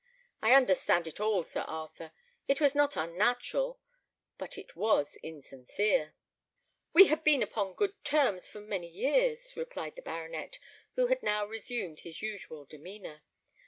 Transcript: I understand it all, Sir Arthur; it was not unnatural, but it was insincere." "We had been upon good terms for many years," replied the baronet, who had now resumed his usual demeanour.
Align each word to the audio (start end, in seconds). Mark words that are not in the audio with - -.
I 0.41 0.55
understand 0.55 1.05
it 1.05 1.19
all, 1.19 1.43
Sir 1.43 1.61
Arthur; 1.67 2.11
it 2.47 2.59
was 2.59 2.73
not 2.73 2.95
unnatural, 2.97 3.79
but 4.39 4.57
it 4.57 4.75
was 4.75 5.15
insincere." 5.21 6.15
"We 6.91 7.09
had 7.09 7.23
been 7.23 7.43
upon 7.43 7.75
good 7.75 8.03
terms 8.03 8.47
for 8.47 8.61
many 8.61 8.87
years," 8.87 9.55
replied 9.55 9.95
the 9.95 10.01
baronet, 10.01 10.57
who 10.95 11.05
had 11.05 11.21
now 11.21 11.45
resumed 11.45 11.99
his 11.99 12.19
usual 12.23 12.65
demeanour. 12.65 13.21